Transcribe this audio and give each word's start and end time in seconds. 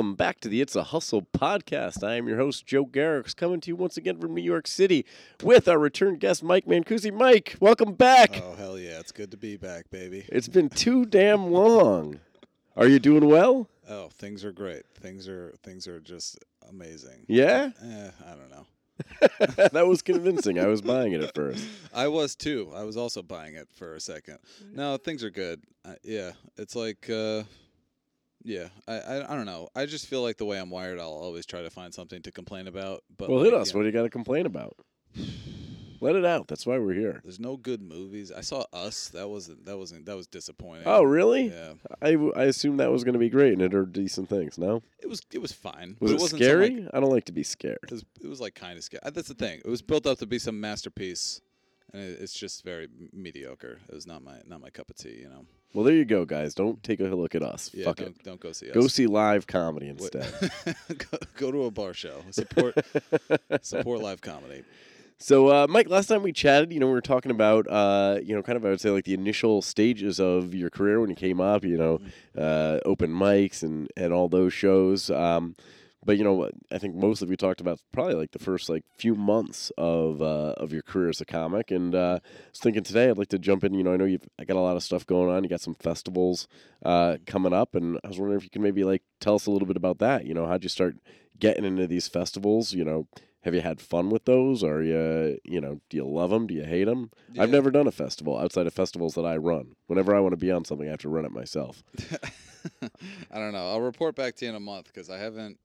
Welcome 0.00 0.14
back 0.14 0.40
to 0.40 0.48
the 0.48 0.62
It's 0.62 0.74
a 0.76 0.84
Hustle 0.84 1.20
podcast. 1.20 2.02
I 2.02 2.14
am 2.14 2.26
your 2.26 2.38
host, 2.38 2.64
Joe 2.64 2.86
Garrix, 2.86 3.36
coming 3.36 3.60
to 3.60 3.68
you 3.68 3.76
once 3.76 3.98
again 3.98 4.18
from 4.18 4.34
New 4.34 4.40
York 4.40 4.66
City 4.66 5.04
with 5.42 5.68
our 5.68 5.78
return 5.78 6.14
guest, 6.16 6.42
Mike 6.42 6.64
Mancusi. 6.64 7.12
Mike, 7.12 7.56
welcome 7.60 7.92
back. 7.92 8.42
Oh 8.42 8.54
hell 8.54 8.78
yeah, 8.78 8.98
it's 8.98 9.12
good 9.12 9.30
to 9.32 9.36
be 9.36 9.58
back, 9.58 9.90
baby. 9.90 10.24
It's 10.30 10.48
been 10.48 10.70
too 10.70 11.04
damn 11.04 11.50
long. 11.52 12.20
Are 12.78 12.86
you 12.86 12.98
doing 12.98 13.26
well? 13.26 13.68
Oh, 13.90 14.08
things 14.08 14.42
are 14.42 14.52
great. 14.52 14.84
Things 14.94 15.28
are 15.28 15.52
things 15.62 15.86
are 15.86 16.00
just 16.00 16.38
amazing. 16.70 17.26
Yeah? 17.28 17.68
Eh, 17.84 18.10
I 18.26 18.34
don't 18.36 18.50
know. 18.50 19.68
that 19.72 19.86
was 19.86 20.00
convincing. 20.00 20.58
I 20.58 20.66
was 20.66 20.80
buying 20.80 21.12
it 21.12 21.22
at 21.22 21.34
first. 21.34 21.62
I 21.92 22.08
was 22.08 22.34
too. 22.34 22.72
I 22.74 22.84
was 22.84 22.96
also 22.96 23.20
buying 23.20 23.54
it 23.54 23.68
for 23.74 23.96
a 23.96 24.00
second. 24.00 24.38
No, 24.72 24.96
things 24.96 25.22
are 25.22 25.30
good. 25.30 25.60
Uh, 25.84 25.96
yeah, 26.02 26.30
it's 26.56 26.74
like, 26.74 27.10
uh, 27.10 27.42
yeah. 28.42 28.68
I, 28.88 28.94
I 28.94 29.32
I 29.32 29.36
don't 29.36 29.46
know. 29.46 29.68
I 29.74 29.86
just 29.86 30.06
feel 30.06 30.22
like 30.22 30.36
the 30.36 30.44
way 30.44 30.58
I'm 30.58 30.70
wired, 30.70 30.98
I'll 30.98 31.08
always 31.08 31.46
try 31.46 31.62
to 31.62 31.70
find 31.70 31.92
something 31.92 32.22
to 32.22 32.32
complain 32.32 32.66
about. 32.66 33.02
But 33.16 33.30
Well, 33.30 33.42
hit 33.42 33.54
us. 33.54 33.72
you 33.72 33.78
What 33.78 33.82
do 33.82 33.86
you 33.88 33.92
got 33.92 34.02
to 34.02 34.10
complain 34.10 34.46
about? 34.46 34.76
Let 36.02 36.16
it 36.16 36.24
out. 36.24 36.48
That's 36.48 36.64
why 36.66 36.78
we're 36.78 36.94
here. 36.94 37.20
There's 37.22 37.38
no 37.38 37.58
good 37.58 37.82
movies. 37.82 38.32
I 38.32 38.40
saw 38.40 38.64
Us. 38.72 39.08
That 39.08 39.28
wasn't. 39.28 39.66
That 39.66 39.76
wasn't. 39.76 40.06
That 40.06 40.16
was 40.16 40.26
disappointing. 40.26 40.84
Oh, 40.86 41.02
really? 41.02 41.48
Yeah. 41.48 41.74
I, 42.00 42.16
I 42.34 42.44
assumed 42.44 42.80
that 42.80 42.90
was 42.90 43.04
going 43.04 43.12
to 43.12 43.18
be 43.18 43.28
great 43.28 43.52
and 43.52 43.60
it 43.60 43.74
are 43.74 43.84
decent 43.84 44.30
things. 44.30 44.56
No? 44.56 44.82
It 44.98 45.08
was. 45.10 45.20
It 45.30 45.42
was 45.42 45.52
fine. 45.52 45.98
Was 46.00 46.12
but 46.12 46.22
it, 46.22 46.28
some, 46.28 46.38
scary? 46.38 46.80
like, 46.80 46.90
I 46.94 47.00
don't 47.00 47.10
like 47.10 47.26
to 47.26 47.32
be 47.32 47.42
scared. 47.42 47.80
it 47.82 47.90
was, 47.90 48.04
it 48.22 48.28
was 48.28 48.40
like 48.40 48.54
kind 48.54 48.78
of 48.78 48.84
scary. 48.84 49.02
That's 49.04 49.28
the 49.28 49.34
thing. 49.34 49.60
It 49.62 49.68
was 49.68 49.82
built 49.82 50.06
up 50.06 50.18
to 50.20 50.26
be 50.26 50.38
some 50.38 50.58
masterpiece, 50.58 51.42
and 51.92 52.02
it, 52.02 52.18
it's 52.18 52.32
just 52.32 52.64
very 52.64 52.88
mediocre. 53.12 53.78
It 53.86 53.94
was 53.94 54.06
not 54.06 54.22
my 54.24 54.40
not 54.46 54.62
my 54.62 54.70
cup 54.70 54.88
of 54.88 54.96
tea. 54.96 55.18
You 55.20 55.28
know. 55.28 55.44
Well, 55.72 55.84
there 55.84 55.94
you 55.94 56.04
go, 56.04 56.24
guys. 56.24 56.54
Don't 56.54 56.82
take 56.82 56.98
a 57.00 57.04
look 57.04 57.34
at 57.34 57.42
us. 57.42 57.70
Yeah. 57.72 57.84
Fuck 57.84 57.98
don't 57.98 58.08
it. 58.08 58.24
don't 58.24 58.40
go 58.40 58.52
see 58.52 58.68
us. 58.70 58.74
Go 58.74 58.88
see 58.88 59.06
live 59.06 59.46
comedy 59.46 59.88
instead. 59.88 60.26
go, 60.88 61.18
go 61.36 61.52
to 61.52 61.64
a 61.64 61.70
bar 61.70 61.94
show. 61.94 62.22
Support 62.30 62.84
support 63.62 64.00
live 64.00 64.20
comedy. 64.20 64.64
So, 65.22 65.48
uh, 65.48 65.66
Mike, 65.68 65.90
last 65.90 66.06
time 66.06 66.22
we 66.22 66.32
chatted, 66.32 66.72
you 66.72 66.80
know, 66.80 66.86
we 66.86 66.92
were 66.92 67.02
talking 67.02 67.30
about, 67.30 67.66
uh, 67.68 68.20
you 68.24 68.34
know, 68.34 68.42
kind 68.42 68.56
of, 68.56 68.64
I 68.64 68.70
would 68.70 68.80
say, 68.80 68.88
like 68.88 69.04
the 69.04 69.12
initial 69.12 69.60
stages 69.60 70.18
of 70.18 70.54
your 70.54 70.70
career 70.70 70.98
when 70.98 71.10
you 71.10 71.16
came 71.16 71.42
up, 71.42 71.62
you 71.62 71.76
know, 71.76 72.00
uh, 72.38 72.80
open 72.86 73.10
mics 73.10 73.62
and, 73.62 73.90
and 73.98 74.14
all 74.14 74.30
those 74.30 74.54
shows. 74.54 75.10
Um, 75.10 75.56
but, 76.04 76.16
you 76.16 76.24
know, 76.24 76.50
I 76.70 76.78
think 76.78 76.94
mostly 76.94 77.28
we 77.28 77.36
talked 77.36 77.60
about 77.60 77.80
probably 77.92 78.14
like 78.14 78.32
the 78.32 78.38
first 78.38 78.68
like 78.68 78.84
few 78.96 79.14
months 79.14 79.70
of 79.76 80.22
uh, 80.22 80.54
of 80.56 80.72
your 80.72 80.82
career 80.82 81.08
as 81.10 81.20
a 81.20 81.26
comic. 81.26 81.70
And 81.70 81.94
uh, 81.94 82.20
I 82.22 82.28
was 82.50 82.60
thinking 82.60 82.82
today 82.82 83.10
I'd 83.10 83.18
like 83.18 83.28
to 83.28 83.38
jump 83.38 83.64
in. 83.64 83.74
You 83.74 83.84
know, 83.84 83.92
I 83.92 83.96
know 83.96 84.06
you've 84.06 84.28
I 84.38 84.44
got 84.44 84.56
a 84.56 84.60
lot 84.60 84.76
of 84.76 84.82
stuff 84.82 85.06
going 85.06 85.30
on. 85.30 85.44
You 85.44 85.50
got 85.50 85.60
some 85.60 85.74
festivals 85.74 86.48
uh, 86.84 87.18
coming 87.26 87.52
up, 87.52 87.74
and 87.74 87.98
I 88.04 88.08
was 88.08 88.18
wondering 88.18 88.38
if 88.38 88.44
you 88.44 88.50
can 88.50 88.62
maybe 88.62 88.84
like 88.84 89.02
tell 89.20 89.34
us 89.34 89.46
a 89.46 89.50
little 89.50 89.68
bit 89.68 89.76
about 89.76 89.98
that. 89.98 90.24
You 90.24 90.34
know, 90.34 90.46
how'd 90.46 90.62
you 90.62 90.68
start 90.68 90.96
getting 91.38 91.64
into 91.64 91.86
these 91.86 92.08
festivals? 92.08 92.72
You 92.72 92.84
know, 92.84 93.06
have 93.42 93.54
you 93.54 93.60
had 93.60 93.80
fun 93.80 94.10
with 94.10 94.26
those? 94.26 94.62
Are 94.62 94.82
you, 94.82 95.38
you 95.44 95.60
know, 95.60 95.80
do 95.88 95.96
you 95.96 96.06
love 96.06 96.30
them? 96.30 96.46
Do 96.46 96.54
you 96.54 96.64
hate 96.64 96.84
them? 96.84 97.10
I've 97.38 97.50
never 97.50 97.70
done 97.70 97.86
a 97.86 97.92
festival 97.92 98.38
outside 98.38 98.66
of 98.66 98.74
festivals 98.74 99.14
that 99.14 99.24
I 99.24 99.36
run. 99.38 99.76
Whenever 99.86 100.14
I 100.14 100.20
want 100.20 100.32
to 100.32 100.36
be 100.36 100.50
on 100.50 100.64
something, 100.64 100.86
I 100.86 100.90
have 100.90 101.00
to 101.00 101.08
run 101.08 101.24
it 101.24 101.32
myself. 101.32 101.82
I 103.30 103.38
don't 103.38 103.52
know. 103.52 103.70
I'll 103.70 103.80
report 103.80 104.14
back 104.14 104.36
to 104.36 104.44
you 104.44 104.50
in 104.50 104.56
a 104.56 104.60
month 104.60 104.86
because 104.86 105.08
I 105.08 105.16
haven't. 105.18 105.58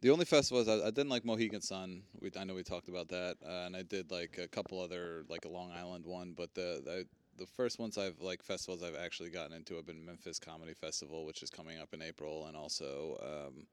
The 0.00 0.10
only 0.10 0.24
festivals 0.24 0.66
I, 0.66 0.86
I 0.86 0.90
didn't 0.90 1.10
like 1.10 1.24
Mohegan 1.24 1.60
Sun. 1.60 2.02
We 2.20 2.30
I 2.38 2.44
know 2.44 2.54
we 2.54 2.62
talked 2.62 2.88
about 2.88 3.08
that, 3.08 3.36
uh, 3.46 3.66
and 3.66 3.76
I 3.76 3.82
did 3.82 4.10
like 4.10 4.38
a 4.42 4.48
couple 4.48 4.80
other 4.80 5.24
like 5.28 5.44
a 5.44 5.48
Long 5.48 5.70
Island 5.72 6.06
one. 6.06 6.32
But 6.36 6.54
the 6.54 6.80
the 6.84 7.06
the 7.38 7.46
first 7.46 7.78
ones 7.78 7.98
I've 7.98 8.20
like 8.20 8.42
festivals 8.42 8.82
I've 8.82 8.96
actually 8.96 9.30
gotten 9.30 9.52
into 9.52 9.76
have 9.76 9.86
been 9.86 10.04
Memphis 10.04 10.38
Comedy 10.38 10.74
Festival, 10.74 11.26
which 11.26 11.42
is 11.42 11.50
coming 11.50 11.78
up 11.78 11.92
in 11.92 12.00
April, 12.00 12.46
and 12.46 12.56
also 12.56 13.18
um, 13.22 13.66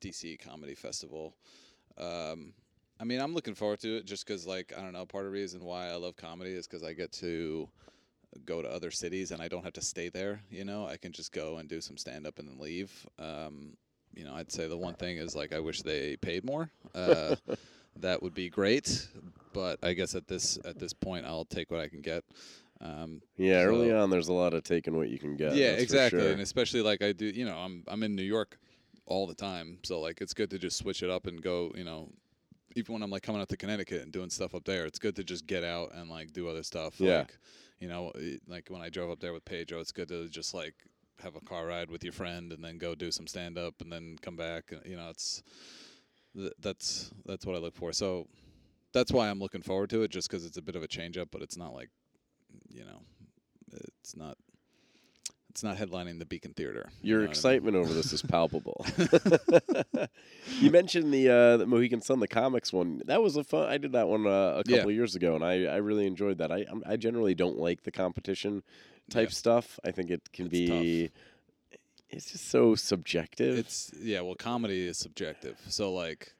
DC 0.00 0.38
Comedy 0.38 0.74
Festival. 0.74 1.34
Um, 1.96 2.52
I 3.00 3.04
mean, 3.04 3.20
I'm 3.20 3.34
looking 3.34 3.54
forward 3.54 3.80
to 3.80 3.96
it 3.96 4.06
just 4.06 4.26
because, 4.26 4.46
like, 4.46 4.72
I 4.76 4.80
don't 4.80 4.92
know, 4.92 5.04
part 5.04 5.24
of 5.24 5.32
the 5.32 5.38
reason 5.38 5.64
why 5.64 5.88
I 5.88 5.96
love 5.96 6.16
comedy 6.16 6.52
is 6.52 6.66
because 6.66 6.84
I 6.84 6.92
get 6.92 7.10
to 7.14 7.68
go 8.44 8.62
to 8.62 8.68
other 8.68 8.90
cities 8.90 9.30
and 9.30 9.42
I 9.42 9.48
don't 9.48 9.64
have 9.64 9.72
to 9.74 9.82
stay 9.82 10.08
there. 10.08 10.40
You 10.50 10.64
know, 10.64 10.86
I 10.86 10.98
can 10.98 11.10
just 11.12 11.32
go 11.32 11.56
and 11.56 11.68
do 11.68 11.80
some 11.80 11.96
stand 11.96 12.26
up 12.26 12.38
and 12.38 12.48
then 12.48 12.58
leave. 12.58 13.06
Um, 13.18 13.76
you 14.14 14.24
know, 14.24 14.34
I'd 14.34 14.52
say 14.52 14.68
the 14.68 14.76
one 14.76 14.94
thing 14.94 15.18
is 15.18 15.34
like 15.34 15.52
I 15.52 15.60
wish 15.60 15.82
they 15.82 16.16
paid 16.16 16.44
more. 16.44 16.70
Uh, 16.94 17.36
that 17.96 18.22
would 18.22 18.34
be 18.34 18.48
great, 18.48 19.08
but 19.52 19.78
I 19.82 19.92
guess 19.92 20.14
at 20.14 20.26
this 20.26 20.58
at 20.64 20.78
this 20.78 20.92
point 20.92 21.26
I'll 21.26 21.44
take 21.44 21.70
what 21.70 21.80
I 21.80 21.88
can 21.88 22.00
get. 22.00 22.24
Um, 22.80 23.22
Yeah, 23.36 23.62
early 23.62 23.92
on, 23.92 24.10
there's 24.10 24.28
a 24.28 24.32
lot 24.32 24.54
of 24.54 24.64
taking 24.64 24.96
what 24.96 25.08
you 25.08 25.18
can 25.18 25.36
get. 25.36 25.54
yeah, 25.54 25.72
exactly, 25.72 26.20
sure. 26.20 26.32
and 26.32 26.40
especially 26.40 26.82
like 26.82 27.02
I 27.02 27.12
do. 27.12 27.26
You 27.26 27.44
know, 27.44 27.56
I'm 27.56 27.84
I'm 27.88 28.02
in 28.02 28.16
New 28.16 28.22
York 28.22 28.58
all 29.06 29.26
the 29.26 29.34
time, 29.34 29.78
so 29.82 30.00
like 30.00 30.20
it's 30.20 30.34
good 30.34 30.50
to 30.50 30.58
just 30.58 30.78
switch 30.78 31.02
it 31.02 31.10
up 31.10 31.26
and 31.26 31.40
go. 31.42 31.72
You 31.76 31.84
know, 31.84 32.08
even 32.76 32.94
when 32.94 33.02
I'm 33.02 33.10
like 33.10 33.22
coming 33.22 33.40
out 33.40 33.48
to 33.50 33.56
Connecticut 33.56 34.02
and 34.02 34.12
doing 34.12 34.30
stuff 34.30 34.54
up 34.54 34.64
there, 34.64 34.84
it's 34.84 34.98
good 34.98 35.16
to 35.16 35.24
just 35.24 35.46
get 35.46 35.64
out 35.64 35.94
and 35.94 36.10
like 36.10 36.32
do 36.32 36.48
other 36.48 36.62
stuff. 36.62 37.00
Yeah. 37.00 37.18
Like, 37.18 37.38
you 37.78 37.88
know, 37.88 38.12
like 38.46 38.68
when 38.68 38.80
I 38.80 38.88
drove 38.88 39.10
up 39.10 39.20
there 39.20 39.32
with 39.32 39.44
Pedro, 39.44 39.80
it's 39.80 39.92
good 39.92 40.08
to 40.08 40.28
just 40.28 40.54
like 40.54 40.74
have 41.20 41.36
a 41.36 41.40
car 41.40 41.66
ride 41.66 41.90
with 41.90 42.02
your 42.04 42.12
friend 42.12 42.52
and 42.52 42.64
then 42.64 42.78
go 42.78 42.94
do 42.94 43.10
some 43.10 43.26
stand 43.26 43.58
up 43.58 43.80
and 43.80 43.92
then 43.92 44.16
come 44.20 44.36
back. 44.36 44.72
and 44.72 44.80
You 44.84 44.96
know, 44.96 45.08
it's 45.10 45.42
th- 46.34 46.52
that's 46.60 47.10
that's 47.26 47.46
what 47.46 47.56
I 47.56 47.58
look 47.58 47.76
for. 47.76 47.92
So 47.92 48.26
that's 48.92 49.12
why 49.12 49.28
I'm 49.28 49.38
looking 49.38 49.62
forward 49.62 49.90
to 49.90 50.02
it, 50.02 50.10
just 50.10 50.30
because 50.30 50.44
it's 50.44 50.58
a 50.58 50.62
bit 50.62 50.76
of 50.76 50.82
a 50.82 50.88
change 50.88 51.16
up, 51.16 51.28
but 51.30 51.42
it's 51.42 51.56
not 51.56 51.74
like, 51.74 51.90
you 52.68 52.84
know, 52.84 53.02
it's 53.72 54.16
not. 54.16 54.36
It's 55.52 55.62
not 55.62 55.76
headlining 55.76 56.18
the 56.18 56.24
Beacon 56.24 56.54
Theater. 56.54 56.88
you 57.02 57.10
Your 57.10 57.18
know 57.18 57.20
what 57.20 57.24
I 57.24 57.26
mean? 57.26 57.30
excitement 57.30 57.76
over 57.76 57.92
this 57.92 58.10
is 58.14 58.22
palpable. 58.22 58.86
you 60.60 60.70
mentioned 60.70 61.12
the 61.12 61.28
uh, 61.28 61.56
the 61.58 61.66
Mohegan 61.66 62.00
Sun, 62.00 62.20
the 62.20 62.26
comics 62.28 62.72
one. 62.72 63.02
That 63.04 63.20
was 63.22 63.36
a 63.36 63.44
fun. 63.44 63.68
I 63.68 63.76
did 63.76 63.92
that 63.92 64.08
one 64.08 64.26
uh, 64.26 64.30
a 64.30 64.64
couple 64.64 64.72
Yeah. 64.78 64.82
of 64.84 64.90
years 64.92 65.14
ago, 65.14 65.34
and 65.34 65.44
I, 65.44 65.64
I 65.64 65.76
really 65.76 66.06
enjoyed 66.06 66.38
that. 66.38 66.50
I 66.50 66.64
I'm- 66.64 66.82
generally 66.98 67.34
don't 67.34 67.58
like 67.58 67.82
the 67.82 67.90
competition 67.90 68.62
type 69.10 69.28
Yeah. 69.28 69.34
stuff. 69.34 69.78
I 69.84 69.90
think 69.90 70.10
it 70.10 70.32
can 70.32 70.46
It's 70.46 70.52
be. 70.52 71.10
It's 72.08 72.32
just 72.32 72.48
so 72.48 72.74
subjective. 72.74 73.58
It's 73.58 73.90
yeah. 74.00 74.22
Well, 74.22 74.34
comedy 74.34 74.86
is 74.86 74.96
subjective, 74.96 75.58
so 75.68 75.92
like, 75.92 76.32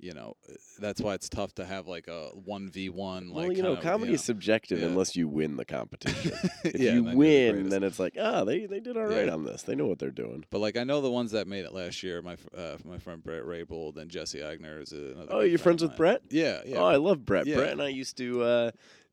you 0.00 0.14
know, 0.14 0.36
that's 0.78 1.00
why 1.00 1.14
it's 1.14 1.28
tough 1.28 1.54
to 1.56 1.64
have 1.64 1.88
like 1.88 2.06
a 2.08 2.28
one 2.28 2.68
v 2.70 2.88
one. 2.88 3.32
well, 3.32 3.48
Like 3.48 3.56
you 3.56 3.62
know, 3.62 3.72
of, 3.72 3.80
comedy 3.80 4.12
is 4.12 4.22
subjective 4.22 4.78
yeah. 4.80 4.86
unless 4.86 5.16
you 5.16 5.26
win 5.28 5.56
the 5.56 5.64
competition. 5.64 6.32
if 6.64 6.80
Yeah, 6.80 6.92
you 6.94 7.02
then 7.02 7.04
you're 7.04 7.10
the 7.12 7.16
win, 7.16 7.68
then 7.68 7.82
it's 7.82 7.98
like, 7.98 8.16
ah, 8.20 8.44
they 8.44 8.66
they 8.66 8.78
did 8.80 8.96
all 8.96 9.04
right 9.06 9.26
Yeah. 9.26 9.32
on 9.34 9.44
this. 9.44 9.62
They 9.62 9.74
know 9.74 9.86
what 9.86 9.98
they're 9.98 10.10
doing. 10.10 10.44
But 10.50 10.60
like 10.60 10.76
I 10.76 10.84
know 10.84 11.00
the 11.00 11.10
ones 11.10 11.32
that 11.32 11.48
made 11.48 11.64
it 11.64 11.74
last 11.74 12.02
year. 12.02 12.22
My 12.22 12.36
uh, 12.56 12.76
my 12.84 12.98
friend 12.98 13.22
Brett 13.22 13.42
Raybould 13.42 13.96
and 13.96 14.10
Jesse 14.10 14.38
Agner 14.38 14.80
is 14.82 14.92
another. 14.92 15.26
Oh, 15.30 15.40
you're 15.40 15.58
friend 15.58 15.78
friends 15.78 15.82
with. 15.82 15.96
Brett? 15.96 16.22
Yeah, 16.30 16.60
yeah. 16.64 16.78
Oh, 16.78 16.84
I 16.86 16.96
love 16.96 17.24
Brett. 17.26 17.46
Brett 17.46 17.72
and 17.72 17.82
I 17.82 17.88
used 17.88 18.16
to 18.18 18.42
uh, 18.42 18.70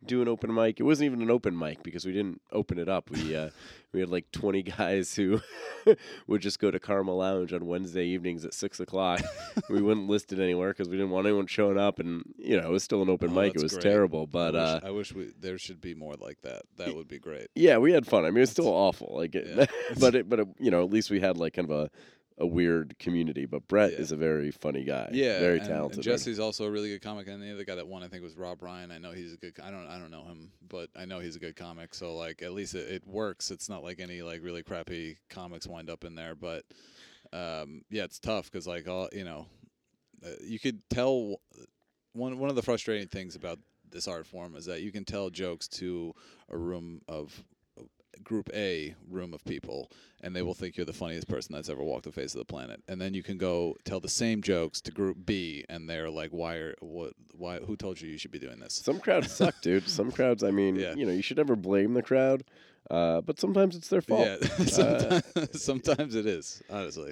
do 0.07 0.21
an 0.21 0.27
open 0.27 0.53
mic. 0.53 0.79
It 0.79 0.83
wasn't 0.83 1.05
even 1.07 1.21
an 1.21 1.31
open 1.31 1.57
mic 1.57 1.83
because 1.83 2.05
we 2.05 2.11
didn't 2.13 2.41
open 2.51 2.77
it 2.77 2.87
up. 2.89 3.09
We 3.09 3.35
uh, 3.35 3.49
we 3.93 3.99
had 4.01 4.09
like 4.09 4.31
20 4.31 4.63
guys 4.63 5.15
who 5.15 5.41
would 6.27 6.41
just 6.41 6.59
go 6.59 6.69
to 6.71 6.79
Karma 6.79 7.13
Lounge 7.13 7.53
on 7.53 7.65
Wednesday 7.65 8.05
evenings 8.05 8.43
at 8.45 8.53
six 8.53 8.79
o'clock. 8.79 9.21
we 9.69 9.81
wouldn't 9.81 10.07
list 10.09 10.33
it 10.33 10.39
anywhere 10.39 10.69
because 10.69 10.89
we 10.89 10.97
didn't 10.97 11.11
want 11.11 11.27
anyone 11.27 11.47
showing 11.47 11.77
up, 11.77 11.99
and 11.99 12.23
you 12.37 12.59
know 12.59 12.67
it 12.67 12.71
was 12.71 12.83
still 12.83 13.01
an 13.01 13.09
open 13.09 13.31
Oh, 13.31 13.41
mic. 13.41 13.55
It 13.55 13.61
was 13.63 13.73
great. 13.73 13.83
terrible, 13.83 14.27
but 14.27 14.55
I 14.55 14.73
wish, 14.75 14.83
uh, 14.83 14.87
I 14.87 14.91
wish 14.91 15.13
we 15.13 15.31
there 15.39 15.57
should 15.57 15.81
be 15.81 15.93
more 15.95 16.15
like 16.15 16.41
that. 16.41 16.63
That 16.77 16.95
would 16.95 17.07
be 17.07 17.19
great. 17.19 17.47
yeah, 17.55 17.77
we 17.77 17.91
had 17.93 18.05
fun. 18.05 18.25
I 18.25 18.29
mean, 18.29 18.37
it 18.37 18.41
was 18.41 18.51
still 18.51 18.67
awful. 18.67 19.13
Like, 19.15 19.35
it, 19.35 19.47
Yeah. 19.55 19.65
but 19.99 20.15
it, 20.15 20.29
but 20.29 20.39
it, 20.41 20.47
you 20.59 20.71
know, 20.71 20.83
at 20.83 20.89
least 20.91 21.09
we 21.09 21.19
had 21.19 21.37
like 21.37 21.53
kind 21.53 21.69
of 21.69 21.75
a 21.77 21.89
a 22.37 22.45
weird 22.45 22.97
community. 22.99 23.45
But 23.45 23.67
Brett 23.67 23.93
Yeah. 23.93 23.99
is 23.99 24.11
a 24.11 24.17
very 24.17 24.51
funny 24.51 24.83
guy. 24.83 25.09
Yeah, 25.13 25.39
very 25.39 25.59
and, 25.59 25.67
talented. 25.67 25.97
And 25.97 26.03
Jesse's 26.03 26.39
also 26.39 26.65
a 26.65 26.71
really 26.71 26.89
good 26.89 27.01
comic, 27.01 27.27
and 27.27 27.41
the 27.41 27.51
other 27.51 27.63
guy 27.63 27.75
that 27.75 27.87
won, 27.87 28.03
I 28.03 28.07
think, 28.07 28.23
was 28.23 28.35
Rob 28.35 28.61
Ryan. 28.61 28.91
I 28.91 28.97
know 28.97 29.11
he's 29.11 29.33
a 29.33 29.37
good. 29.37 29.53
I 29.63 29.71
don't, 29.71 29.87
I 29.87 29.97
don't 29.97 30.11
know 30.11 30.23
him, 30.23 30.51
but 30.67 30.89
I 30.95 31.05
know 31.05 31.19
he's 31.19 31.35
a 31.35 31.39
good 31.39 31.55
comic. 31.55 31.93
So 31.93 32.15
like, 32.15 32.41
at 32.41 32.53
least 32.53 32.75
it, 32.75 32.89
it 32.89 33.07
works. 33.07 33.51
It's 33.51 33.69
not 33.69 33.83
like 33.83 33.99
any 33.99 34.21
like 34.21 34.43
really 34.43 34.63
crappy 34.63 35.17
comics 35.29 35.67
wind 35.67 35.89
up 35.89 36.03
in 36.03 36.15
there. 36.15 36.35
But 36.35 36.65
um, 37.31 37.83
yeah, 37.89 38.03
it's 38.03 38.19
tough 38.19 38.51
because 38.51 38.67
like 38.67 38.87
all 38.87 39.09
you 39.13 39.23
know, 39.23 39.47
uh, 40.25 40.29
you 40.41 40.59
could 40.59 40.81
tell 40.89 41.39
one 42.13 42.37
one 42.37 42.49
of 42.49 42.55
the 42.55 42.61
frustrating 42.61 43.07
things 43.07 43.35
about 43.35 43.59
this 43.89 44.07
art 44.07 44.25
form 44.25 44.55
is 44.55 44.65
that 44.65 44.81
you 44.81 44.91
can 44.91 45.05
tell 45.05 45.29
jokes 45.29 45.67
to 45.67 46.13
a 46.49 46.57
room 46.57 47.01
of 47.07 47.43
group 48.23 48.49
A 48.53 48.95
room 49.09 49.33
of 49.33 49.43
people 49.45 49.91
and 50.21 50.35
they 50.35 50.41
will 50.41 50.53
think 50.53 50.75
you're 50.77 50.85
the 50.85 50.93
funniest 50.93 51.27
person 51.27 51.53
that's 51.53 51.69
ever 51.69 51.83
walked 51.83 52.05
the 52.05 52.11
face 52.11 52.33
of 52.33 52.39
the 52.39 52.45
planet. 52.45 52.81
And 52.87 52.99
then 52.99 53.13
you 53.13 53.21
can 53.21 53.37
go 53.37 53.75
tell 53.83 53.99
the 53.99 54.09
same 54.09 54.41
jokes 54.41 54.81
to 54.81 54.91
group 54.91 55.17
B 55.25 55.65
and 55.69 55.89
they're 55.89 56.09
like 56.09 56.31
why 56.31 56.55
are 56.55 56.75
what 56.79 57.13
why 57.37 57.59
who 57.59 57.75
told 57.75 58.01
you 58.01 58.09
you 58.09 58.17
should 58.17 58.31
be 58.31 58.39
doing 58.39 58.59
this? 58.59 58.73
Some 58.73 58.99
crowds 58.99 59.31
suck, 59.35 59.55
dude. 59.61 59.87
Some 59.87 60.11
crowds, 60.11 60.43
I 60.43 60.51
mean, 60.51 60.75
Yeah. 60.75 60.95
you 60.95 61.05
know, 61.05 61.11
you 61.11 61.21
should 61.21 61.37
never 61.37 61.55
blame 61.55 61.93
the 61.93 62.01
crowd, 62.03 62.43
uh, 62.89 63.21
but 63.21 63.39
sometimes 63.39 63.75
it's 63.75 63.87
their 63.89 64.01
fault. 64.01 64.25
Yeah, 64.25 64.37
sometimes, 64.65 65.61
sometimes 65.63 66.15
it 66.15 66.25
is. 66.25 66.61
Honestly, 66.69 67.11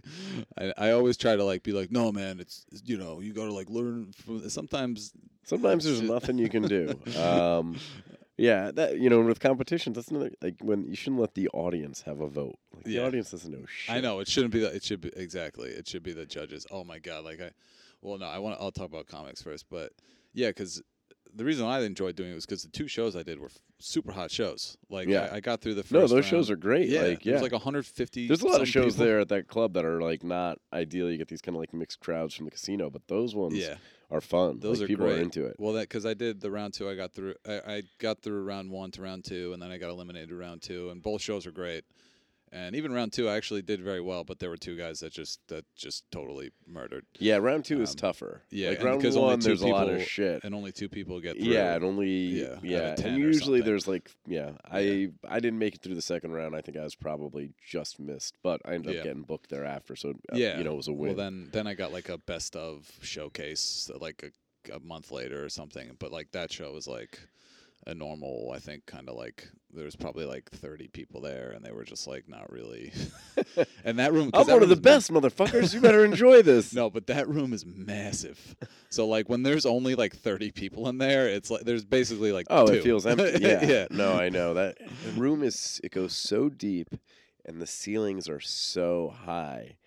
I, 0.57 0.73
I 0.77 0.91
always 0.91 1.17
try 1.17 1.35
to 1.35 1.44
like 1.44 1.63
be 1.63 1.71
like, 1.73 1.91
no, 1.91 2.11
man, 2.11 2.39
it's 2.39 2.65
you 2.85 2.97
know 2.97 3.19
you 3.19 3.33
got 3.33 3.45
to 3.45 3.53
like 3.53 3.69
learn. 3.69 4.11
From, 4.25 4.47
sometimes 4.49 5.11
Sometimes 5.45 5.83
there's 5.83 5.99
Shit. 5.99 6.09
nothing 6.09 6.38
you 6.38 6.47
can 6.49 6.63
do. 6.63 6.97
Um, 7.19 7.75
Yeah, 8.38 8.71
that 8.71 9.00
you 9.00 9.09
know, 9.09 9.21
with 9.21 9.39
competitions, 9.39 9.95
that's 9.95 10.09
not 10.09 10.31
like 10.41 10.56
when 10.62 10.88
you 10.88 10.95
shouldn't 10.95 11.21
let 11.21 11.35
the 11.35 11.50
audience 11.50 12.01
have 12.01 12.19
a 12.19 12.27
vote. 12.27 12.57
Like, 12.75 12.88
Yeah. 12.88 13.01
The 13.01 13.07
audience 13.07 13.31
doesn't 13.31 13.51
know 13.51 13.65
shit. 13.68 13.95
I 13.95 14.00
know 14.00 14.19
it 14.19 14.27
shouldn't 14.27 14.53
be 14.53 14.59
that. 14.62 14.74
It 14.74 14.83
should 14.83 15.01
be 15.01 15.12
exactly. 15.15 15.69
It 15.69 15.88
should 15.88 16.03
be 16.03 16.13
the 16.13 16.25
judges. 16.25 16.65
Oh 16.71 16.83
my 16.83 17.00
god! 17.00 17.24
Like 17.25 17.41
I, 17.41 17.51
well, 18.01 18.18
no, 18.18 18.25
I 18.25 18.39
want. 18.39 18.57
I'll 18.59 18.71
talk 18.71 18.88
about 18.88 19.06
comics 19.06 19.41
first, 19.41 19.65
but 19.69 19.91
yeah, 20.33 20.47
because 20.50 20.81
the 21.35 21.45
reason 21.45 21.65
I 21.65 21.81
enjoyed 21.83 22.15
doing 22.15 22.31
it 22.31 22.35
was 22.35 22.45
because 22.45 22.63
the 22.63 22.69
two 22.69 22.88
shows 22.88 23.15
I 23.15 23.24
did 23.24 23.39
were 23.39 23.47
f- 23.47 23.57
super 23.80 24.12
hot 24.12 24.31
shows. 24.31 24.77
Like 24.89 25.07
Yeah. 25.07 25.30
I, 25.31 25.35
I 25.35 25.39
got 25.39 25.62
through 25.62 25.75
the 25.75 25.83
first. 25.83 25.91
No, 25.94 26.01
those 26.01 26.12
round. 26.13 26.25
shows 26.25 26.50
are 26.51 26.56
great. 26.56 26.89
Yeah, 26.89 27.01
like, 27.01 27.25
yeah. 27.25 27.31
there's 27.33 27.44
like 27.44 27.51
150. 27.51 28.27
There's 28.27 28.41
a 28.41 28.47
lot 28.47 28.62
of 28.62 28.68
shows 28.68 28.94
people. 28.94 29.06
there 29.06 29.19
at 29.19 29.30
that 29.30 29.47
club 29.47 29.74
that 29.74 29.85
are 29.85 30.01
like 30.01 30.24
not 30.24 30.59
ideal. 30.71 31.09
You 31.12 31.18
get 31.18 31.27
these 31.27 31.41
kind 31.41 31.56
of 31.56 31.59
like 31.59 31.74
mixed 31.74 32.00
crowds 32.00 32.33
from 32.33 32.45
the 32.45 32.51
casino, 32.51 32.89
but 32.89 33.07
those 33.07 33.33
ones 33.35 33.56
Yeah, 33.56 33.75
are 34.12 34.21
fun. 34.21 34.59
those 34.59 34.80
Like, 34.80 34.85
are 34.85 34.88
people 34.88 35.06
great. 35.07 35.19
are 35.19 35.21
into 35.21 35.45
it. 35.45 35.56
Well, 35.59 35.74
that 35.74 35.89
because 35.89 36.06
I 36.06 36.13
did 36.13 36.39
the 36.41 36.51
round 36.51 36.74
two, 36.74 36.89
I 36.89 36.95
got 36.95 37.13
through. 37.13 37.35
I, 37.47 37.53
I 37.68 37.81
got 38.00 38.21
through 38.21 38.44
round 38.44 38.71
one 38.71 38.91
to 38.91 39.01
round 39.01 39.25
two, 39.25 39.53
and 39.53 39.62
then 39.62 39.71
I 39.71 39.77
got 39.77 39.89
eliminated 39.89 40.31
round 40.31 40.62
two, 40.62 40.89
and 40.91 41.01
both 41.01 41.21
shows 41.21 41.45
were 41.45 41.51
great. 41.51 41.83
And 42.55 42.75
even 42.75 42.94
round 42.94 43.11
two, 43.13 43.27
I 43.27 43.35
actually 43.35 43.63
did 43.63 43.81
very 43.81 44.00
well, 44.00 44.23
but 44.23 44.38
there 44.38 44.51
were 44.51 44.57
two 44.57 44.77
guys 44.77 45.00
that 45.00 45.11
just 45.11 45.39
that 45.47 45.65
just 45.75 46.03
totally 46.11 46.51
murdered. 46.67 47.03
Yeah, 47.17 47.38
round 47.38 47.65
two 47.65 47.81
is 47.81 47.89
Um, 47.89 47.95
tougher. 47.95 48.44
yeah, 48.51 48.69
like 48.69 48.83
round 48.83 49.00
because 49.00 49.17
only 49.17 49.29
one, 49.31 49.39
two 49.39 49.47
there's 49.47 49.61
a 49.63 49.67
lot 49.67 49.89
of 49.89 50.03
shit. 50.03 50.44
And 50.44 50.53
only 50.53 50.71
two 50.71 50.88
people 50.88 51.19
get 51.19 51.35
through. 51.35 51.51
Yeah, 51.51 51.73
and 51.75 51.83
only 51.83 52.09
Yeah, 52.11 52.59
yeah, 52.61 52.77
of 52.91 52.97
10 52.97 53.07
and 53.13 53.17
usually 53.17 53.61
there's 53.61 53.88
like 53.88 54.11
yeah, 54.27 54.51
I 54.69 55.09
I 55.27 55.39
didn't 55.39 55.57
make 55.57 55.73
it 55.75 55.81
through 55.81 55.95
the 55.95 56.01
second 56.03 56.31
round. 56.33 56.55
I 56.55 56.61
think 56.61 56.77
I 56.77 56.83
was 56.83 56.94
probably 56.94 57.53
just 57.67 58.00
missed, 58.00 58.35
but 58.44 58.61
I 58.65 58.75
ended 58.75 58.94
Yeah. 58.94 58.99
up 58.99 59.03
getting 59.06 59.23
booked 59.23 59.49
thereafter. 59.49 59.95
So 59.95 60.11
uh, 60.11 60.35
yeah, 60.35 60.59
you 60.59 60.63
know, 60.63 60.73
it 60.73 60.77
was 60.77 60.88
a 60.88 60.94
win. 60.94 61.15
Well, 61.15 61.25
then 61.25 61.49
then 61.51 61.65
I 61.65 61.73
got 61.73 61.91
like 61.91 62.09
a 62.09 62.19
best 62.19 62.56
of 62.56 62.88
showcase 63.01 63.89
like 63.99 64.23
a, 64.69 64.75
a 64.75 64.79
month 64.79 65.09
later 65.11 65.44
or 65.44 65.49
something. 65.49 65.95
But 65.97 66.11
like 66.11 66.31
that 66.33 66.51
show 66.51 66.71
was 66.71 66.88
like 66.88 67.19
a 67.88 67.94
normal. 67.95 68.51
I 68.56 68.59
think 68.59 68.85
kind 68.85 69.09
of 69.09 69.15
like 69.15 69.50
there 69.74 69.85
was 69.85 69.95
probably 69.95 70.25
like 70.25 70.50
30 70.51 70.88
people 70.89 71.21
there, 71.21 71.51
and 71.51 71.63
they 71.65 71.71
were 71.71 71.83
just 71.83 72.07
like 72.07 72.27
not 72.30 72.51
really. 72.51 72.91
and 73.85 74.00
that 74.00 74.13
room 74.13 74.30
I'm 74.33 74.45
that 74.47 74.53
one 74.53 74.63
of 74.63 74.69
the 74.69 74.75
ma- 74.75 74.81
best 74.81 75.12
motherfuckers. 75.12 75.74
You 75.74 75.81
better 75.81 76.06
enjoy 76.06 76.41
this. 76.41 76.74
No, 76.74 76.89
but 76.89 77.07
that 77.07 77.27
room 77.27 77.53
is 77.53 77.65
massive. 77.65 78.56
So 78.89 79.07
like 79.07 79.30
when 79.30 79.44
there's 79.44 79.65
only 79.65 79.95
like 79.95 80.15
30 80.15 80.51
people 80.51 80.88
in 80.89 80.97
there, 80.97 81.27
it's 81.27 81.50
like 81.51 81.63
there's 81.63 81.85
basically 81.85 82.31
like 82.31 82.47
Oh, 82.50 82.68
two. 82.68 82.74
it 82.74 82.83
feels 82.83 83.06
empty. 83.06 83.38
Yeah. 83.41 83.65
yeah. 83.65 83.88
No, 83.89 84.13
I 84.13 84.30
know 84.30 84.53
that 84.53 84.77
the 85.06 85.12
room 85.19 85.44
is. 85.44 85.80
It 85.83 85.91
goes 85.91 86.13
so 86.15 86.50
deep, 86.50 86.89
and 87.45 87.62
the 87.62 87.68
ceilings 87.68 88.30
are 88.30 88.39
so 88.39 89.13
high, 89.25 89.77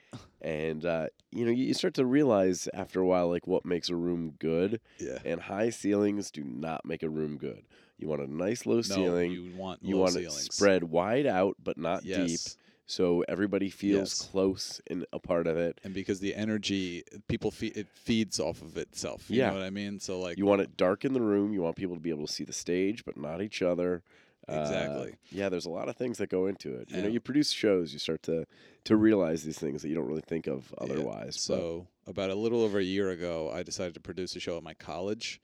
and 0.40 0.84
uh, 0.84 1.06
you 1.30 1.44
know 1.44 1.50
you 1.50 1.72
start 1.74 1.94
to 1.94 2.04
realize 2.06 2.68
after 2.74 3.00
a 3.00 3.06
while 3.06 3.28
like 3.30 3.46
what 3.46 3.64
makes 3.64 3.88
a 3.88 3.96
room 3.96 4.34
good, 4.38 4.80
Yeah. 4.98 5.18
and 5.24 5.40
high 5.40 5.70
ceilings 5.70 6.30
do 6.30 6.42
not 6.44 6.84
make 6.84 7.02
a 7.02 7.08
room 7.08 7.36
good. 7.38 7.62
You 7.98 8.08
want 8.08 8.22
a 8.22 8.26
nice 8.32 8.66
low 8.66 8.76
No, 8.76 8.82
ceiling. 8.82 9.32
you 9.32 9.54
want 9.56 9.82
you 9.82 9.96
want 9.96 10.12
ceilings. 10.12 10.46
it 10.46 10.52
spread 10.52 10.84
wide 10.84 11.26
out 11.26 11.56
but 11.62 11.78
not 11.78 12.02
deep, 12.04 12.40
so 12.86 13.24
everybody 13.26 13.70
feels 13.70 14.20
Yes. 14.20 14.28
close 14.30 14.80
in 14.86 15.04
a 15.12 15.18
part 15.18 15.46
of 15.46 15.56
it. 15.56 15.80
And 15.82 15.94
because 15.94 16.20
the 16.20 16.34
energy 16.34 17.04
people 17.28 17.50
feed 17.50 17.76
it 17.76 17.88
feeds 17.94 18.38
off 18.38 18.60
of 18.62 18.76
itself. 18.76 19.30
You 19.30 19.38
Yeah. 19.38 19.48
know 19.48 19.54
what 19.54 19.62
I 19.62 19.70
mean? 19.70 19.98
So 19.98 20.20
like 20.20 20.36
You 20.38 20.44
want 20.46 20.60
it 20.60 20.76
dark 20.76 21.04
in 21.04 21.12
the 21.14 21.22
room. 21.22 21.52
You 21.54 21.62
want 21.62 21.76
people 21.76 21.94
to 21.96 22.00
be 22.00 22.10
able 22.10 22.26
to 22.26 22.32
see 22.32 22.44
the 22.44 22.52
stage, 22.52 23.04
but 23.04 23.16
not 23.16 23.40
each 23.42 23.62
other. 23.62 24.02
Uh, 24.48 24.60
Exactly. 24.60 25.14
yeah, 25.32 25.48
there's 25.48 25.66
a 25.66 25.70
lot 25.70 25.88
of 25.88 25.96
things 25.96 26.18
that 26.18 26.28
go 26.28 26.46
into 26.46 26.72
it. 26.76 26.88
You 26.92 27.02
know, 27.02 27.08
you 27.08 27.18
produce 27.18 27.50
shows, 27.50 27.92
you 27.92 27.98
start 27.98 28.22
to 28.24 28.46
to 28.84 28.94
realize 28.96 29.42
these 29.42 29.58
things 29.58 29.82
that 29.82 29.88
you 29.88 29.96
don't 29.96 30.06
really 30.06 30.20
think 30.20 30.46
of 30.46 30.72
Yeah. 30.78 30.84
otherwise. 30.84 31.34
but- 31.34 31.40
So 31.40 31.88
about 32.06 32.30
a 32.30 32.36
little 32.36 32.60
over 32.62 32.78
a 32.78 32.84
year 32.84 33.10
ago, 33.10 33.50
I 33.50 33.64
decided 33.64 33.94
to 33.94 34.00
produce 34.00 34.36
a 34.36 34.40
show 34.40 34.56
at 34.56 34.62
my 34.62 34.74
college, 34.74 35.40